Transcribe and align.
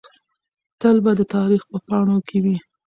تل 0.79 0.95
به 1.03 1.11
د 1.19 1.21
تاریخ 1.35 1.61
په 1.71 1.77
پاڼو 1.87 2.17
کې 2.27 2.37
وي. 2.43 2.55